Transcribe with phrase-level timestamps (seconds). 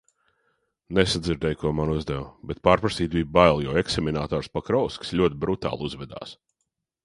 [0.99, 6.37] Nesadzirdēju, ko man uzdeva, bet pārprasīt bija bail, jo eksaminators Pokrovskis ļoti brutāli uzvedās.